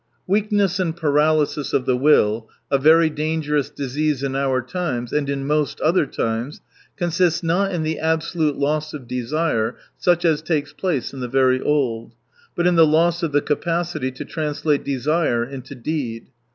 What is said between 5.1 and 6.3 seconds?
and in most other